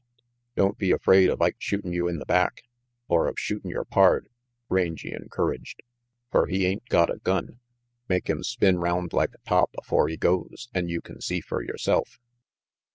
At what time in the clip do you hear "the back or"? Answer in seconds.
2.17-3.27